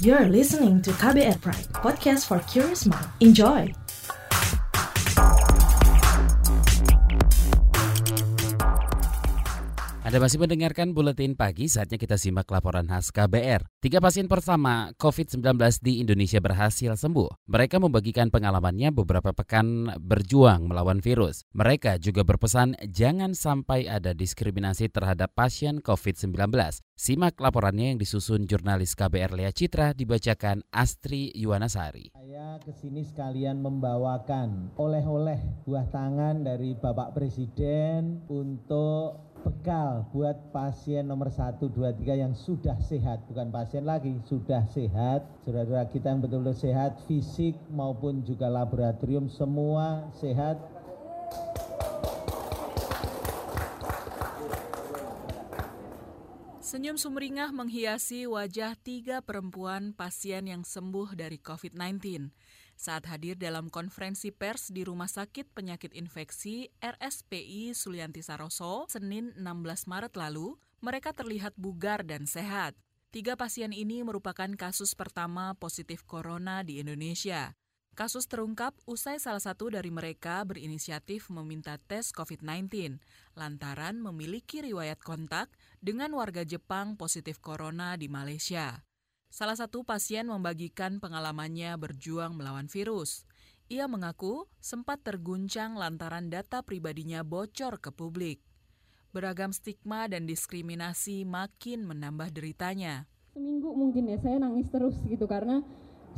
You're 0.00 0.32
listening 0.32 0.80
to 0.88 0.96
KBR 0.96 1.44
Pride, 1.44 1.68
podcast 1.76 2.24
for 2.24 2.40
curious 2.48 2.88
mind. 2.88 3.04
Enjoy! 3.20 3.79
Anda 10.10 10.26
masih 10.26 10.42
mendengarkan 10.42 10.90
Buletin 10.90 11.38
Pagi, 11.38 11.70
saatnya 11.70 11.94
kita 11.94 12.18
simak 12.18 12.50
laporan 12.50 12.82
khas 12.90 13.14
KBR. 13.14 13.62
Tiga 13.78 14.02
pasien 14.02 14.26
pertama 14.26 14.90
COVID-19 14.98 15.54
di 15.86 16.02
Indonesia 16.02 16.42
berhasil 16.42 16.98
sembuh. 16.98 17.46
Mereka 17.46 17.78
membagikan 17.78 18.26
pengalamannya 18.26 18.90
beberapa 18.90 19.30
pekan 19.30 19.86
berjuang 20.02 20.66
melawan 20.66 20.98
virus. 20.98 21.46
Mereka 21.54 22.02
juga 22.02 22.26
berpesan 22.26 22.74
jangan 22.90 23.38
sampai 23.38 23.86
ada 23.86 24.10
diskriminasi 24.10 24.90
terhadap 24.90 25.30
pasien 25.30 25.78
COVID-19. 25.78 26.58
Simak 26.98 27.38
laporannya 27.38 27.94
yang 27.94 28.02
disusun 28.02 28.50
jurnalis 28.50 28.98
KBR 28.98 29.30
Lea 29.30 29.54
Citra 29.54 29.94
dibacakan 29.94 30.66
Astri 30.74 31.30
Yuwanasari. 31.38 32.18
Saya 32.18 32.58
ke 32.58 32.74
sini 32.74 33.06
sekalian 33.06 33.62
membawakan 33.62 34.74
oleh-oleh 34.74 35.38
buah 35.62 35.86
tangan 35.94 36.42
dari 36.42 36.74
Bapak 36.74 37.14
Presiden 37.14 38.26
untuk 38.26 39.29
bekal 39.40 40.06
buat 40.12 40.36
pasien 40.52 41.04
nomor 41.08 41.32
1, 41.32 41.58
2, 41.60 41.72
3 41.72 42.22
yang 42.22 42.32
sudah 42.36 42.76
sehat. 42.80 43.24
Bukan 43.28 43.48
pasien 43.48 43.88
lagi, 43.88 44.16
sudah 44.28 44.64
sehat. 44.68 45.24
Saudara-saudara 45.44 45.88
kita 45.88 46.06
yang 46.12 46.20
betul-betul 46.22 46.56
sehat, 46.56 47.00
fisik 47.08 47.56
maupun 47.72 48.22
juga 48.24 48.52
laboratorium 48.52 49.26
semua 49.32 50.08
sehat. 50.16 50.60
Senyum 56.70 56.94
sumringah 56.94 57.50
menghiasi 57.50 58.30
wajah 58.30 58.78
tiga 58.78 59.18
perempuan 59.18 59.90
pasien 59.90 60.46
yang 60.46 60.62
sembuh 60.62 61.18
dari 61.18 61.42
COVID-19 61.42 62.30
saat 62.80 63.04
hadir 63.12 63.36
dalam 63.36 63.68
konferensi 63.68 64.32
pers 64.32 64.72
di 64.72 64.88
Rumah 64.88 65.12
Sakit 65.12 65.52
Penyakit 65.52 65.92
Infeksi 65.92 66.72
RSPI 66.80 67.76
Sulianti 67.76 68.24
Saroso 68.24 68.88
Senin 68.88 69.36
16 69.36 69.84
Maret 69.84 70.16
lalu, 70.16 70.56
mereka 70.80 71.12
terlihat 71.12 71.52
bugar 71.60 72.08
dan 72.08 72.24
sehat. 72.24 72.72
Tiga 73.12 73.36
pasien 73.36 73.76
ini 73.76 74.00
merupakan 74.00 74.48
kasus 74.56 74.96
pertama 74.96 75.52
positif 75.60 76.08
corona 76.08 76.64
di 76.64 76.80
Indonesia. 76.80 77.52
Kasus 77.92 78.24
terungkap 78.24 78.72
usai 78.88 79.20
salah 79.20 79.44
satu 79.44 79.68
dari 79.68 79.92
mereka 79.92 80.40
berinisiatif 80.48 81.28
meminta 81.28 81.76
tes 81.76 82.16
COVID-19 82.16 82.96
lantaran 83.36 84.00
memiliki 84.00 84.64
riwayat 84.64 85.04
kontak 85.04 85.52
dengan 85.84 86.16
warga 86.16 86.48
Jepang 86.48 86.96
positif 86.96 87.44
corona 87.44 88.00
di 88.00 88.08
Malaysia. 88.08 88.88
Salah 89.30 89.54
satu 89.54 89.86
pasien 89.86 90.26
membagikan 90.26 90.98
pengalamannya 90.98 91.78
berjuang 91.78 92.34
melawan 92.34 92.66
virus. 92.66 93.22
Ia 93.70 93.86
mengaku 93.86 94.50
sempat 94.58 95.06
terguncang 95.06 95.78
lantaran 95.78 96.26
data 96.26 96.66
pribadinya 96.66 97.22
bocor 97.22 97.78
ke 97.78 97.94
publik. 97.94 98.42
Beragam 99.14 99.54
stigma 99.54 100.10
dan 100.10 100.26
diskriminasi 100.26 101.22
makin 101.22 101.86
menambah 101.86 102.34
deritanya. 102.34 103.06
Seminggu 103.30 103.70
mungkin 103.70 104.10
ya 104.10 104.18
saya 104.18 104.42
nangis 104.42 104.66
terus 104.66 104.98
gitu 105.06 105.30
karena 105.30 105.62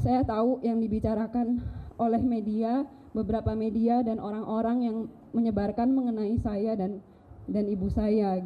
saya 0.01 0.25
tahu 0.25 0.65
yang 0.65 0.81
dibicarakan 0.81 1.61
oleh 2.01 2.25
media, 2.25 2.89
beberapa 3.13 3.53
media 3.53 4.01
dan 4.01 4.25
orang-orang 4.25 4.89
yang 4.89 4.97
menyebarkan 5.37 5.93
mengenai 5.93 6.41
saya 6.41 6.73
dan 6.81 7.05
dan 7.45 7.69
ibu 7.69 7.93
saya 7.93 8.41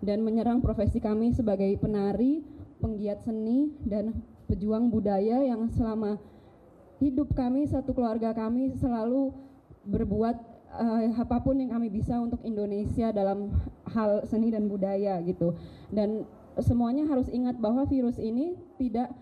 dan 0.00 0.24
menyerang 0.24 0.64
profesi 0.64 0.96
kami 0.96 1.36
sebagai 1.36 1.76
penari 1.76 2.40
penggiat 2.78 3.22
seni 3.22 3.74
dan 3.84 4.14
pejuang 4.46 4.88
budaya 4.88 5.44
yang 5.44 5.68
selama 5.74 6.16
hidup 6.98 7.30
kami 7.36 7.68
satu 7.68 7.94
keluarga 7.94 8.34
kami 8.34 8.74
selalu 8.80 9.30
berbuat 9.86 10.36
uh, 10.74 11.14
apa 11.18 11.38
pun 11.44 11.58
yang 11.60 11.74
kami 11.74 11.92
bisa 11.92 12.18
untuk 12.18 12.42
Indonesia 12.42 13.12
dalam 13.14 13.54
hal 13.92 14.24
seni 14.26 14.50
dan 14.50 14.66
budaya 14.66 15.20
gitu 15.22 15.54
dan 15.94 16.26
semuanya 16.58 17.06
harus 17.06 17.30
ingat 17.30 17.54
bahwa 17.58 17.86
virus 17.86 18.18
ini 18.18 18.58
tidak 18.78 19.14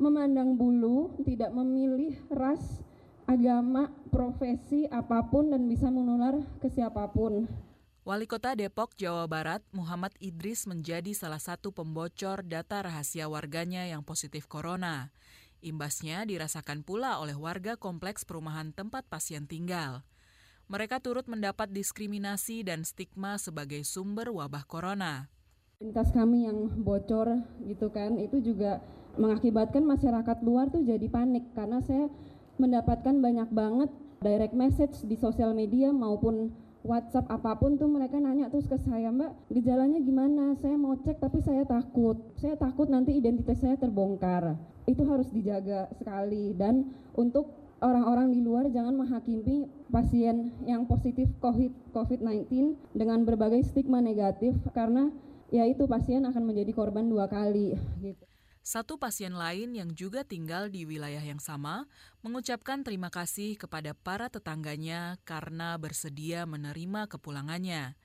memandang 0.00 0.56
bulu, 0.56 1.12
tidak 1.28 1.52
memilih 1.52 2.16
ras, 2.32 2.80
agama, 3.28 3.92
profesi 4.08 4.88
apa 4.88 5.20
pun 5.28 5.52
dan 5.52 5.68
bisa 5.68 5.92
menular 5.92 6.40
ke 6.58 6.72
siapa 6.72 7.04
pun. 7.12 7.44
Wali 8.00 8.24
Kota 8.24 8.56
Depok, 8.56 8.96
Jawa 8.96 9.28
Barat, 9.28 9.60
Muhammad 9.76 10.16
Idris 10.24 10.64
menjadi 10.64 11.12
salah 11.12 11.36
satu 11.36 11.68
pembocor 11.68 12.40
data 12.40 12.80
rahasia 12.80 13.28
warganya 13.28 13.84
yang 13.84 14.00
positif 14.00 14.48
corona. 14.48 15.12
Imbasnya 15.60 16.24
dirasakan 16.24 16.80
pula 16.80 17.20
oleh 17.20 17.36
warga 17.36 17.76
kompleks 17.76 18.24
perumahan 18.24 18.72
tempat 18.72 19.04
pasien 19.04 19.44
tinggal. 19.44 20.00
Mereka 20.72 21.04
turut 21.04 21.28
mendapat 21.28 21.68
diskriminasi 21.76 22.64
dan 22.64 22.88
stigma 22.88 23.36
sebagai 23.36 23.84
sumber 23.84 24.32
wabah 24.32 24.64
corona. 24.64 25.28
Lintas 25.84 26.08
kami 26.16 26.48
yang 26.48 26.80
bocor 26.80 27.44
gitu 27.68 27.92
kan, 27.92 28.16
itu 28.16 28.40
juga 28.40 28.80
mengakibatkan 29.20 29.84
masyarakat 29.84 30.40
luar 30.40 30.72
tuh 30.72 30.88
jadi 30.88 31.04
panik 31.12 31.52
karena 31.52 31.84
saya 31.84 32.08
mendapatkan 32.56 33.20
banyak 33.20 33.52
banget 33.52 33.92
direct 34.24 34.56
message 34.56 35.04
di 35.04 35.20
sosial 35.20 35.52
media 35.52 35.92
maupun 35.92 36.48
WhatsApp 36.80 37.28
apa 37.28 37.60
pun 37.60 37.76
tuh 37.76 37.92
mereka 37.92 38.16
nanya 38.16 38.48
terus 38.48 38.64
ke 38.64 38.80
saya 38.80 39.12
Mbak 39.12 39.52
gejalanya 39.52 40.00
gimana? 40.00 40.56
Saya 40.56 40.80
mau 40.80 40.96
cek 40.96 41.20
tapi 41.20 41.44
saya 41.44 41.68
takut. 41.68 42.16
Saya 42.40 42.56
takut 42.56 42.88
nanti 42.88 43.12
identitas 43.12 43.60
saya 43.60 43.76
terbongkar. 43.76 44.56
Itu 44.88 45.04
harus 45.04 45.28
dijaga 45.28 45.92
sekali. 46.00 46.56
Dan 46.56 46.88
untuk 47.12 47.52
orang-orang 47.84 48.32
di 48.32 48.40
luar 48.40 48.72
jangan 48.72 48.96
menghakimi 48.96 49.68
pasien 49.92 50.56
yang 50.64 50.88
positif 50.88 51.28
COVID 51.44 51.92
COVID-19 51.92 52.48
dengan 52.96 53.28
berbagai 53.28 53.60
stigma 53.68 54.00
negatif 54.00 54.56
karena 54.72 55.12
ya 55.52 55.68
itu 55.68 55.84
pasien 55.84 56.24
akan 56.24 56.48
menjadi 56.48 56.72
korban 56.72 57.12
dua 57.12 57.28
kali 57.28 57.76
gitu. 58.00 58.29
Satu 58.60 59.00
pasien 59.00 59.32
lain 59.32 59.72
yang 59.72 59.88
juga 59.96 60.20
tinggal 60.20 60.68
di 60.68 60.84
wilayah 60.84 61.24
yang 61.24 61.40
sama 61.40 61.88
mengucapkan 62.20 62.84
terima 62.84 63.08
kasih 63.08 63.56
kepada 63.56 63.96
para 63.96 64.28
tetangganya 64.28 65.16
karena 65.24 65.80
bersedia 65.80 66.44
menerima 66.44 67.08
kepulangannya. 67.08 67.96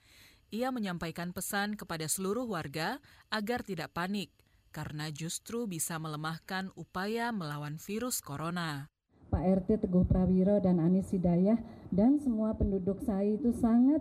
Ia 0.56 0.72
menyampaikan 0.72 1.36
pesan 1.36 1.76
kepada 1.76 2.08
seluruh 2.08 2.48
warga 2.48 3.04
agar 3.28 3.68
tidak 3.68 3.92
panik 3.92 4.32
karena 4.72 5.12
justru 5.12 5.68
bisa 5.68 6.00
melemahkan 6.00 6.72
upaya 6.80 7.36
melawan 7.36 7.76
virus 7.76 8.24
corona. 8.24 8.88
Pak 9.28 9.44
RT 9.64 9.84
Teguh 9.84 10.08
Prawiro 10.08 10.64
dan 10.64 10.80
Anis 10.80 11.12
Hidayah 11.12 11.60
dan 11.92 12.24
semua 12.24 12.56
penduduk 12.56 13.04
saya 13.04 13.36
itu 13.36 13.52
sangat 13.60 14.00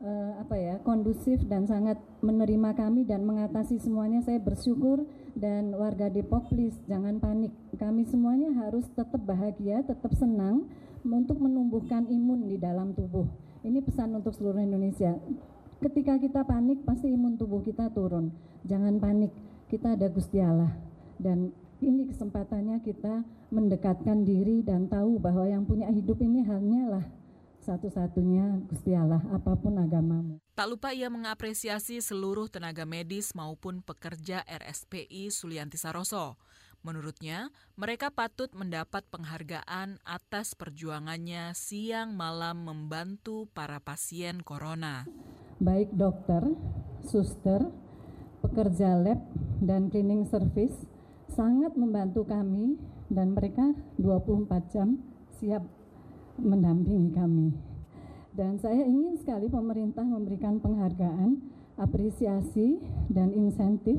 uh, 0.00 0.32
apa 0.40 0.56
ya 0.56 0.74
kondusif 0.80 1.44
dan 1.44 1.68
sangat 1.68 2.00
menerima 2.24 2.72
kami 2.72 3.04
dan 3.04 3.24
mengatasi 3.28 3.80
semuanya 3.80 4.24
saya 4.24 4.40
bersyukur 4.40 5.04
dan 5.40 5.72
warga 5.72 6.12
Depok 6.12 6.52
please 6.52 6.76
jangan 6.84 7.16
panik. 7.16 7.50
Kami 7.80 8.04
semuanya 8.04 8.52
harus 8.60 8.84
tetap 8.92 9.24
bahagia, 9.24 9.80
tetap 9.80 10.12
senang 10.12 10.68
untuk 11.00 11.40
menumbuhkan 11.40 12.04
imun 12.12 12.44
di 12.44 12.60
dalam 12.60 12.92
tubuh. 12.92 13.24
Ini 13.64 13.80
pesan 13.80 14.12
untuk 14.20 14.36
seluruh 14.36 14.60
Indonesia. 14.60 15.16
Ketika 15.80 16.20
kita 16.20 16.44
panik 16.44 16.84
pasti 16.84 17.08
imun 17.08 17.40
tubuh 17.40 17.64
kita 17.64 17.88
turun. 17.96 18.28
Jangan 18.68 19.00
panik. 19.00 19.32
Kita 19.72 19.96
ada 19.96 20.12
Gusti 20.12 20.42
Allah 20.42 20.76
dan 21.16 21.54
ini 21.80 22.08
kesempatannya 22.12 22.84
kita 22.84 23.24
mendekatkan 23.48 24.24
diri 24.28 24.60
dan 24.60 24.88
tahu 24.88 25.16
bahwa 25.16 25.48
yang 25.48 25.64
punya 25.64 25.88
hidup 25.88 26.20
ini 26.20 26.44
hanyalah 26.44 27.19
satu-satunya 27.70 28.66
Gusti 28.66 28.90
Allah 28.98 29.22
apa 29.30 29.54
pun 29.54 29.78
agamamu. 29.78 30.42
Tak 30.58 30.66
lupa 30.66 30.90
ia 30.90 31.06
mengapresiasi 31.06 32.02
seluruh 32.02 32.50
tenaga 32.50 32.82
medis 32.82 33.30
maupun 33.38 33.78
pekerja 33.86 34.42
RSPI 34.42 35.30
Sulianti 35.30 35.78
Saroso. 35.78 36.34
Menurutnya, 36.82 37.52
mereka 37.76 38.10
patut 38.10 38.50
mendapat 38.56 39.06
penghargaan 39.12 40.02
atas 40.02 40.56
perjuangannya 40.58 41.52
siang 41.54 42.16
malam 42.16 42.66
membantu 42.66 43.46
para 43.54 43.78
pasien 43.78 44.40
corona. 44.42 45.04
Baik 45.60 45.92
dokter, 45.92 46.40
suster, 47.04 47.68
pekerja 48.40 48.96
lab, 48.96 49.20
dan 49.60 49.92
cleaning 49.92 50.24
service 50.26 50.74
sangat 51.36 51.76
membantu 51.76 52.24
kami 52.24 52.80
dan 53.12 53.36
mereka 53.36 53.76
24 54.00 54.72
jam 54.72 54.96
siap 55.36 55.62
mendampingi 56.42 57.14
kami. 57.14 57.52
Dan 58.34 58.58
saya 58.58 58.86
ingin 58.86 59.18
sekali 59.18 59.50
pemerintah 59.50 60.06
memberikan 60.06 60.58
penghargaan, 60.58 61.40
apresiasi, 61.76 62.78
dan 63.10 63.34
insentif 63.34 63.98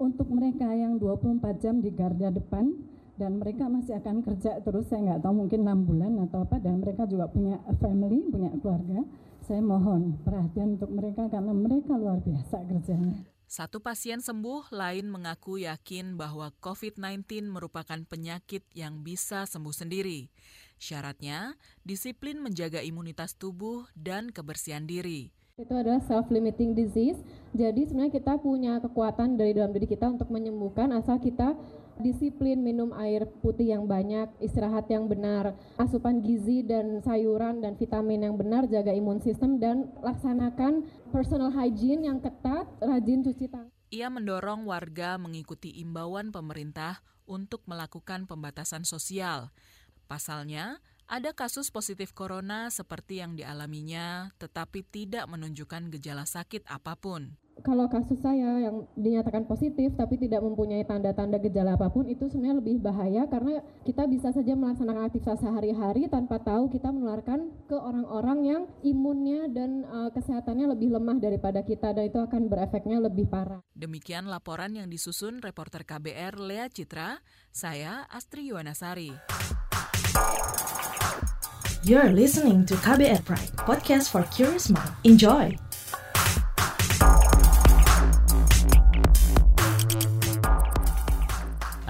untuk 0.00 0.28
mereka 0.32 0.72
yang 0.72 0.96
24 0.96 1.40
jam 1.60 1.84
di 1.84 1.92
garda 1.92 2.32
depan 2.32 2.72
dan 3.20 3.36
mereka 3.36 3.68
masih 3.68 4.00
akan 4.00 4.24
kerja 4.24 4.64
terus 4.64 4.88
saya 4.88 5.12
nggak 5.12 5.20
tahu 5.20 5.44
mungkin 5.44 5.60
enam 5.68 5.84
bulan 5.84 6.16
atau 6.24 6.48
apa 6.48 6.56
dan 6.56 6.80
mereka 6.80 7.04
juga 7.04 7.28
punya 7.28 7.60
family 7.76 8.24
punya 8.32 8.48
keluarga 8.64 9.04
saya 9.44 9.60
mohon 9.60 10.16
perhatian 10.24 10.80
untuk 10.80 10.88
mereka 10.88 11.28
karena 11.28 11.52
mereka 11.52 12.00
luar 12.00 12.16
biasa 12.24 12.64
kerjanya 12.64 13.28
satu 13.50 13.82
pasien 13.82 14.22
sembuh 14.22 14.70
lain 14.70 15.10
mengaku 15.10 15.60
yakin 15.66 16.14
bahwa 16.14 16.54
COVID-19 16.62 17.50
merupakan 17.50 17.98
penyakit 18.06 18.62
yang 18.78 19.02
bisa 19.02 19.42
sembuh 19.42 19.74
sendiri. 19.74 20.30
Syaratnya, 20.80 21.60
disiplin 21.84 22.40
menjaga 22.40 22.80
imunitas 22.80 23.36
tubuh 23.36 23.84
dan 23.92 24.32
kebersihan 24.32 24.88
diri 24.88 25.30
itu 25.60 25.76
adalah 25.76 26.00
self-limiting 26.08 26.72
disease. 26.72 27.20
Jadi 27.52 27.84
sebenarnya 27.84 28.16
kita 28.16 28.40
punya 28.40 28.80
kekuatan 28.80 29.36
dari 29.36 29.52
dalam 29.52 29.76
diri 29.76 29.84
kita 29.84 30.08
untuk 30.08 30.32
menyembuhkan 30.32 30.88
asal 30.96 31.20
kita 31.20 31.52
disiplin 32.00 32.64
minum 32.64 32.96
air 32.96 33.28
putih 33.44 33.76
yang 33.76 33.84
banyak, 33.84 34.32
istirahat 34.40 34.88
yang 34.88 35.04
benar, 35.04 35.52
asupan 35.76 36.24
gizi 36.24 36.64
dan 36.64 37.04
sayuran 37.04 37.60
dan 37.60 37.76
vitamin 37.76 38.24
yang 38.24 38.40
benar, 38.40 38.64
jaga 38.72 38.96
imun 38.96 39.20
sistem 39.20 39.60
dan 39.60 39.92
laksanakan 40.00 40.88
personal 41.12 41.52
hygiene 41.52 42.08
yang 42.08 42.18
ketat, 42.24 42.64
rajin 42.80 43.20
cuci 43.20 43.52
tangan. 43.52 43.68
Ia 43.92 44.08
mendorong 44.08 44.64
warga 44.64 45.20
mengikuti 45.20 45.76
imbauan 45.82 46.32
pemerintah 46.32 47.04
untuk 47.28 47.66
melakukan 47.68 48.24
pembatasan 48.24 48.88
sosial. 48.88 49.52
Pasalnya, 50.10 50.82
ada 51.06 51.30
kasus 51.30 51.70
positif 51.70 52.10
corona 52.10 52.66
seperti 52.66 53.22
yang 53.22 53.38
dialaminya, 53.38 54.34
tetapi 54.42 54.82
tidak 54.82 55.30
menunjukkan 55.30 55.86
gejala 55.94 56.26
sakit 56.26 56.66
apa 56.66 56.98
pun. 56.98 57.38
Kalau 57.60 57.86
kasus 57.92 58.16
saya 58.24 58.56
yang 58.56 58.88
dinyatakan 58.96 59.44
positif 59.44 59.92
tapi 59.92 60.16
tidak 60.16 60.40
mempunyai 60.40 60.80
tanda-tanda 60.88 61.36
gejala 61.44 61.76
apa 61.76 61.92
pun 61.92 62.08
itu 62.08 62.24
sebenarnya 62.32 62.56
lebih 62.56 62.80
bahaya 62.80 63.28
karena 63.28 63.60
kita 63.84 64.08
bisa 64.08 64.32
saja 64.32 64.56
melaksanakan 64.56 65.12
aktivitas 65.12 65.44
sehari-hari 65.44 66.08
tanpa 66.08 66.40
tahu 66.40 66.72
kita 66.72 66.88
menularkan 66.88 67.52
ke 67.68 67.76
orang-orang 67.76 68.38
yang 68.48 68.62
imunnya 68.80 69.44
dan 69.52 69.84
uh, 69.92 70.08
kesehatannya 70.08 70.72
lebih 70.72 70.88
lemah 70.96 71.20
daripada 71.20 71.60
kita 71.60 71.92
dan 71.92 72.08
itu 72.08 72.16
akan 72.16 72.48
berefeknya 72.48 72.96
lebih 72.96 73.28
parah. 73.28 73.60
Demikian 73.76 74.24
laporan 74.32 74.72
yang 74.72 74.88
disusun 74.88 75.44
reporter 75.44 75.84
KBR 75.84 76.40
Lea 76.40 76.72
Citra, 76.72 77.20
saya 77.52 78.08
Astri 78.08 78.48
Yuwanasari. 78.48 79.59
You're 81.80 82.12
listening 82.14 82.68
to 82.70 82.76
KBR 82.78 83.24
Pride, 83.24 83.50
podcast 83.66 84.14
for 84.14 84.22
curious 84.30 84.70
mind. 84.70 84.94
Enjoy! 85.02 85.56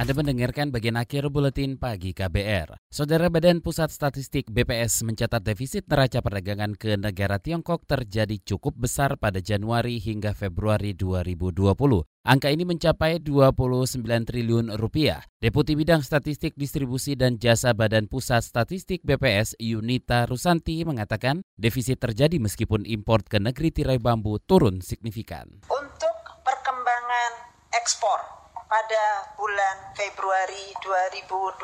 Anda 0.01 0.17
mendengarkan 0.17 0.73
bagian 0.73 0.97
akhir 0.97 1.29
buletin 1.29 1.77
pagi 1.77 2.17
KBR. 2.17 2.81
Saudara 2.89 3.29
Badan 3.29 3.61
Pusat 3.61 3.93
Statistik 3.93 4.49
BPS 4.49 5.05
mencatat 5.05 5.45
defisit 5.45 5.85
neraca 5.87 6.25
perdagangan 6.25 6.73
ke 6.73 6.97
negara 6.97 7.37
Tiongkok 7.37 7.85
terjadi 7.85 8.41
cukup 8.41 8.81
besar 8.81 9.21
pada 9.21 9.45
Januari 9.45 10.01
hingga 10.01 10.33
Februari 10.33 10.97
2020. 10.97 12.10
Angka 12.21 12.53
ini 12.53 12.69
mencapai 12.69 13.25
29 13.25 14.05
triliun 14.05 14.77
rupiah. 14.77 15.25
Deputi 15.41 15.73
Bidang 15.73 16.05
Statistik 16.05 16.53
Distribusi 16.53 17.17
dan 17.17 17.41
Jasa 17.41 17.73
Badan 17.73 18.13
Pusat 18.13 18.45
Statistik 18.45 19.01
BPS 19.09 19.57
Yunita 19.57 20.29
Rusanti 20.29 20.85
mengatakan 20.85 21.41
defisit 21.57 21.97
terjadi 21.97 22.37
meskipun 22.37 22.85
impor 22.85 23.25
ke 23.25 23.41
negeri 23.41 23.73
tirai 23.73 23.97
bambu 23.97 24.37
turun 24.37 24.85
signifikan. 24.85 25.49
Untuk 25.73 26.13
perkembangan 26.45 27.57
ekspor 27.81 28.21
pada 28.69 29.33
bulan 29.41 29.97
Februari 29.97 30.77
2020 30.85 31.57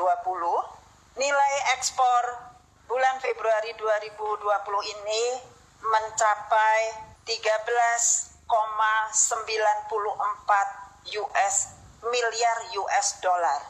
nilai 1.20 1.54
ekspor 1.76 2.24
bulan 2.88 3.20
Februari 3.20 3.76
2020 3.76 4.40
ini 4.88 5.22
mencapai 5.84 6.80
13,94 7.28 8.35
US 11.06 11.70
miliar 12.02 12.58
US 12.82 13.22
dollar 13.22 13.62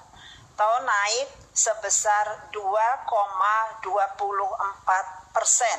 atau 0.56 0.72
naik 0.88 1.28
sebesar 1.52 2.48
2,24 2.48 5.36
persen 5.36 5.78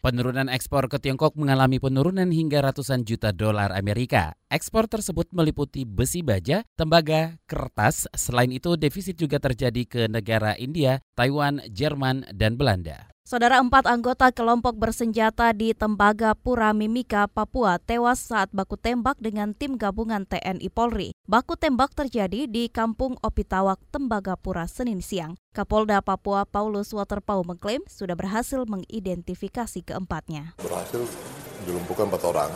Penurunan 0.00 0.46
ekspor 0.46 0.86
ke 0.86 1.02
Tiongkok 1.02 1.34
mengalami 1.34 1.82
penurunan 1.82 2.30
hingga 2.30 2.70
ratusan 2.70 3.02
juta 3.02 3.34
dolar 3.34 3.74
Amerika. 3.74 4.38
Ekspor 4.46 4.86
tersebut 4.86 5.26
meliputi 5.34 5.82
besi 5.82 6.22
baja, 6.22 6.62
tembaga, 6.78 7.34
kertas. 7.50 8.06
Selain 8.14 8.48
itu, 8.48 8.78
defisit 8.78 9.18
juga 9.18 9.42
terjadi 9.42 9.82
ke 9.84 10.02
negara 10.06 10.54
India, 10.56 11.02
Taiwan, 11.18 11.66
Jerman, 11.66 12.30
dan 12.30 12.56
Belanda. 12.56 13.10
Saudara 13.30 13.62
empat 13.62 13.86
anggota 13.86 14.34
kelompok 14.34 14.74
bersenjata 14.74 15.54
di 15.54 15.70
Tembagapura 15.70 16.74
Mimika, 16.74 17.30
Papua 17.30 17.78
tewas 17.78 18.18
saat 18.26 18.50
baku 18.50 18.74
tembak 18.74 19.22
dengan 19.22 19.54
tim 19.54 19.78
gabungan 19.78 20.26
TNI 20.26 20.66
Polri. 20.66 21.14
Baku 21.30 21.54
tembak 21.54 21.94
terjadi 21.94 22.50
di 22.50 22.66
Kampung 22.66 23.14
Opitawak, 23.22 23.78
Tembagapura, 23.94 24.66
Senin 24.66 24.98
siang. 24.98 25.38
Kapolda 25.54 26.02
Papua 26.02 26.42
Paulus 26.42 26.90
Waterpau 26.90 27.46
mengklaim 27.46 27.86
sudah 27.86 28.18
berhasil 28.18 28.66
mengidentifikasi 28.66 29.78
keempatnya. 29.86 30.58
Berhasil 30.58 31.06
dilumpuhkan 31.70 32.10
empat 32.10 32.26
orang, 32.26 32.50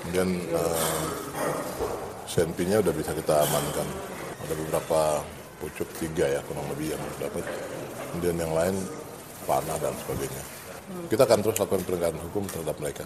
kemudian 0.00 0.32
uh, 0.56 1.12
senpinya 2.24 2.80
sudah 2.80 2.94
bisa 2.96 3.12
kita 3.12 3.44
amankan. 3.44 3.88
Ada 4.48 4.54
beberapa 4.64 5.20
pucuk 5.60 5.92
tiga 6.00 6.24
ya 6.24 6.40
kurang 6.48 6.72
lebih 6.72 6.96
yang 6.96 7.02
dapat. 7.20 7.44
Kemudian 8.16 8.40
yang 8.40 8.56
lain 8.56 8.80
panah 9.46 9.78
dan 9.78 9.94
sebagainya. 10.04 10.42
Kita 11.10 11.22
akan 11.26 11.38
terus 11.42 11.56
lakukan 11.58 11.82
penegakan 11.86 12.20
hukum 12.30 12.44
terhadap 12.50 12.76
mereka. 12.78 13.04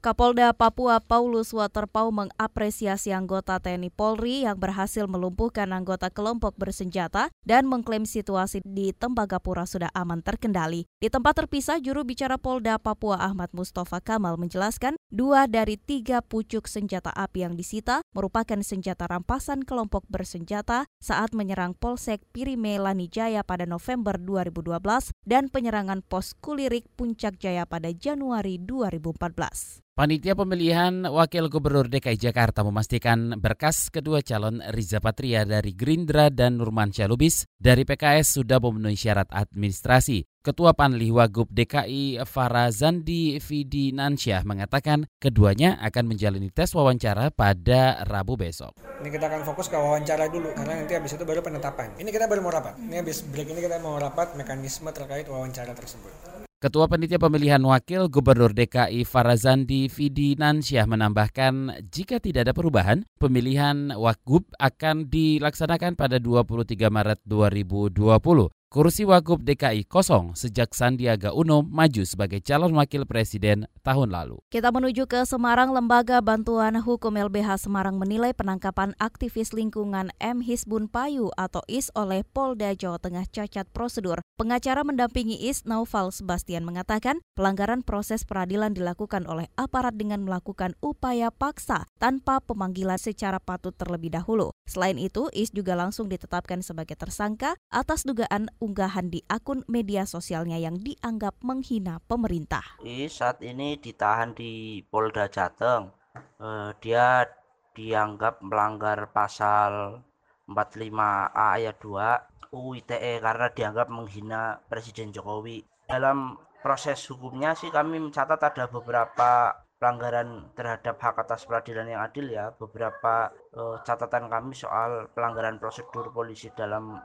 Kapolda 0.00 0.56
Papua 0.56 0.96
Paulus 0.96 1.52
Waterpau 1.52 2.08
mengapresiasi 2.08 3.12
anggota 3.12 3.60
TNI 3.60 3.92
Polri 3.92 4.48
yang 4.48 4.56
berhasil 4.56 5.04
melumpuhkan 5.04 5.76
anggota 5.76 6.08
kelompok 6.08 6.56
bersenjata 6.56 7.28
dan 7.44 7.68
mengklaim 7.68 8.08
situasi 8.08 8.64
di 8.64 8.96
Tembagapura 8.96 9.68
sudah 9.68 9.92
aman 9.92 10.24
terkendali. 10.24 10.88
Di 11.04 11.12
tempat 11.12 11.44
terpisah, 11.44 11.84
juru 11.84 12.08
bicara 12.08 12.40
Polda 12.40 12.80
Papua 12.80 13.20
Ahmad 13.20 13.52
Mustafa 13.52 14.00
Kamal 14.00 14.40
menjelaskan 14.40 14.96
dua 15.12 15.44
dari 15.44 15.76
tiga 15.76 16.24
pucuk 16.24 16.64
senjata 16.64 17.12
api 17.12 17.44
yang 17.44 17.60
disita 17.60 18.00
merupakan 18.16 18.56
senjata 18.64 19.04
rampasan 19.04 19.68
kelompok 19.68 20.08
bersenjata 20.08 20.88
saat 20.96 21.36
menyerang 21.36 21.76
Polsek 21.76 22.24
Pirime 22.32 22.80
Lanijaya 22.80 23.44
pada 23.44 23.68
November 23.68 24.16
2012 24.16 25.12
dan 25.28 25.52
penyerangan 25.52 26.00
pos 26.00 26.32
Kulirik 26.40 26.88
Puncak 26.96 27.36
Jaya 27.36 27.68
pada 27.68 27.92
Januari 27.92 28.56
2014. 28.56 29.89
Panitia 30.00 30.32
pemilihan 30.32 31.04
Wakil 31.04 31.52
Gubernur 31.52 31.84
DKI 31.84 32.16
Jakarta 32.16 32.64
memastikan 32.64 33.36
berkas 33.36 33.92
kedua 33.92 34.24
calon 34.24 34.64
Riza 34.72 34.96
Patria 34.96 35.44
dari 35.44 35.76
Gerindra 35.76 36.32
dan 36.32 36.56
Nurman 36.56 36.88
Syalubis 36.88 37.44
dari 37.60 37.84
PKS 37.84 38.40
sudah 38.40 38.64
memenuhi 38.64 38.96
syarat 38.96 39.28
administrasi. 39.28 40.24
Ketua 40.40 40.72
Panli 40.72 41.12
Wagub 41.12 41.52
DKI 41.52 42.16
Farazandi 42.24 43.44
Fidinansyah 43.44 44.40
mengatakan 44.48 45.04
keduanya 45.20 45.76
akan 45.84 46.16
menjalani 46.16 46.48
tes 46.48 46.72
wawancara 46.72 47.28
pada 47.28 48.00
Rabu 48.08 48.40
besok. 48.40 48.72
Ini 49.04 49.12
kita 49.12 49.28
akan 49.28 49.44
fokus 49.44 49.68
ke 49.68 49.76
wawancara 49.76 50.32
dulu 50.32 50.48
karena 50.56 50.80
nanti 50.80 50.96
habis 50.96 51.12
itu 51.12 51.28
baru 51.28 51.44
penetapan. 51.44 51.92
Ini 52.00 52.08
kita 52.08 52.24
baru 52.24 52.40
mau 52.40 52.56
rapat. 52.56 52.80
Ini 52.80 53.04
habis 53.04 53.20
break 53.20 53.52
ini 53.52 53.60
kita 53.68 53.76
mau 53.84 54.00
rapat 54.00 54.32
mekanisme 54.32 54.88
terkait 54.96 55.28
wawancara 55.28 55.76
tersebut. 55.76 56.39
Ketua 56.60 56.92
Panitia 56.92 57.16
Pemilihan 57.16 57.64
Wakil 57.64 58.12
Gubernur 58.12 58.52
DKI 58.52 59.08
Farazandi 59.08 59.88
Fidinansyah 59.88 60.84
menambahkan 60.84 61.88
jika 61.88 62.20
tidak 62.20 62.44
ada 62.44 62.52
perubahan, 62.52 63.08
pemilihan 63.16 63.96
Wakgub 63.96 64.44
akan 64.60 65.08
dilaksanakan 65.08 65.96
pada 65.96 66.20
23 66.20 66.92
Maret 66.92 67.24
2020. 67.24 68.59
Kursi 68.70 69.02
Wagub 69.02 69.42
DKI 69.42 69.82
kosong 69.90 70.38
sejak 70.38 70.70
Sandiaga 70.78 71.34
Uno 71.34 71.66
maju 71.66 72.06
sebagai 72.06 72.38
calon 72.38 72.70
wakil 72.78 73.02
presiden 73.02 73.66
tahun 73.82 74.14
lalu. 74.14 74.38
Kita 74.46 74.70
menuju 74.70 75.10
ke 75.10 75.26
Semarang, 75.26 75.74
Lembaga 75.74 76.22
Bantuan 76.22 76.78
Hukum 76.78 77.18
LBH 77.18 77.66
Semarang 77.66 77.98
menilai 77.98 78.30
penangkapan 78.30 78.94
aktivis 79.02 79.50
lingkungan 79.50 80.14
M. 80.22 80.38
Hisbun 80.38 80.86
Payu 80.86 81.34
atau 81.34 81.66
IS 81.66 81.90
oleh 81.98 82.22
Polda 82.22 82.70
Jawa 82.78 83.02
Tengah 83.02 83.26
cacat 83.26 83.66
prosedur. 83.74 84.22
Pengacara 84.38 84.86
mendampingi 84.86 85.50
IS, 85.50 85.66
Naufal 85.66 86.14
Sebastian 86.14 86.62
mengatakan 86.62 87.18
pelanggaran 87.34 87.82
proses 87.82 88.22
peradilan 88.22 88.70
dilakukan 88.70 89.26
oleh 89.26 89.50
aparat 89.58 89.98
dengan 89.98 90.22
melakukan 90.22 90.78
upaya 90.78 91.34
paksa 91.34 91.90
tanpa 91.98 92.38
pemanggilan 92.38 93.02
secara 93.02 93.42
patut 93.42 93.74
terlebih 93.74 94.14
dahulu. 94.14 94.54
Selain 94.70 94.94
itu, 94.94 95.26
IS 95.34 95.50
juga 95.50 95.74
langsung 95.74 96.06
ditetapkan 96.06 96.62
sebagai 96.62 96.94
tersangka 96.94 97.58
atas 97.74 98.06
dugaan 98.06 98.46
unggahan 98.60 99.08
di 99.08 99.24
akun 99.26 99.64
media 99.66 100.04
sosialnya 100.04 100.60
yang 100.60 100.76
dianggap 100.76 101.40
menghina 101.40 101.98
pemerintah. 102.04 102.62
Saat 103.08 103.40
ini 103.40 103.80
ditahan 103.80 104.36
di 104.36 104.84
Polda 104.86 105.26
Jateng. 105.26 105.96
Uh, 106.40 106.74
dia 106.82 107.24
dianggap 107.72 108.42
melanggar 108.42 109.08
pasal 109.14 110.02
45A 110.50 111.46
ayat 111.56 111.76
2 111.78 112.50
UU 112.50 112.82
ITE 112.82 113.22
karena 113.22 113.46
dianggap 113.54 113.88
menghina 113.88 114.58
Presiden 114.66 115.14
Jokowi. 115.14 115.62
Dalam 115.86 116.34
proses 116.60 116.98
hukumnya 117.08 117.54
sih 117.54 117.70
kami 117.70 118.02
mencatat 118.02 118.40
ada 118.42 118.64
beberapa 118.66 119.54
pelanggaran 119.80 120.52
terhadap 120.52 121.00
hak 121.00 121.24
atas 121.24 121.48
peradilan 121.48 121.88
yang 121.88 122.04
adil 122.04 122.28
ya 122.28 122.52
beberapa 122.52 123.32
uh, 123.56 123.80
catatan 123.80 124.28
kami 124.28 124.52
soal 124.52 125.08
pelanggaran 125.16 125.56
prosedur 125.56 126.12
polisi 126.12 126.52
dalam 126.52 127.00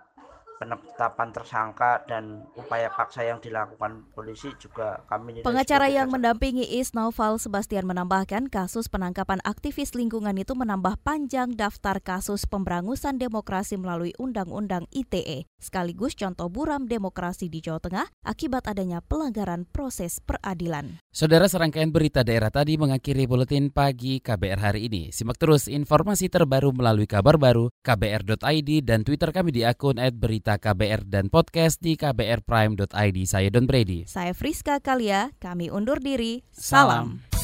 penetapan 0.56 1.30
tersangka 1.36 2.04
dan 2.08 2.48
upaya 2.56 2.88
paksa 2.88 3.28
yang 3.28 3.44
dilakukan 3.44 4.08
polisi 4.16 4.52
juga 4.56 5.04
kami 5.12 5.44
Pengacara 5.44 5.92
yang 5.92 6.08
mendampingi 6.08 6.80
Is 6.80 6.96
Naufal 6.96 7.36
Sebastian 7.38 7.84
menambahkan 7.86 8.48
kasus 8.48 8.88
penangkapan 8.88 9.44
aktivis 9.44 9.94
lingkungan 9.94 10.36
itu 10.40 10.56
menambah 10.56 11.00
panjang 11.04 11.54
daftar 11.54 12.00
kasus 12.00 12.48
pemberangusan 12.48 13.20
demokrasi 13.20 13.76
melalui 13.76 14.16
Undang-Undang 14.16 14.88
ITE 14.96 15.48
sekaligus 15.66 16.14
contoh 16.14 16.48
buram 16.48 16.86
demokrasi 16.86 17.50
di 17.50 17.66
Jawa 17.66 17.82
Tengah 17.82 18.08
akibat 18.22 18.70
adanya 18.70 19.02
pelanggaran 19.02 19.66
proses 19.66 20.22
peradilan. 20.22 21.02
Saudara 21.10 21.50
serangkaian 21.50 21.90
berita 21.90 22.22
daerah 22.22 22.54
tadi 22.54 22.78
mengakhiri 22.78 23.26
buletin 23.26 23.74
pagi 23.74 24.22
KBR 24.22 24.62
hari 24.62 24.86
ini. 24.86 25.10
Simak 25.10 25.42
terus 25.42 25.66
informasi 25.66 26.30
terbaru 26.30 26.70
melalui 26.70 27.10
kabar 27.10 27.42
baru 27.42 27.74
kbr.id 27.82 28.70
dan 28.86 29.02
Twitter 29.02 29.34
kami 29.34 29.50
di 29.50 29.66
akun 29.66 29.98
@berita 29.98 30.46
berita 30.46 30.60
KBR 30.60 31.08
dan 31.08 31.26
podcast 31.32 31.80
di 31.80 31.96
kbrprime.id. 31.96 33.18
Saya 33.24 33.48
Don 33.48 33.66
Brady. 33.66 34.04
Saya 34.06 34.36
Friska 34.36 34.84
Kalia, 34.84 35.34
kami 35.42 35.74
undur 35.74 36.04
diri. 36.04 36.46
Salam. 36.52 37.24
Salam. 37.24 37.35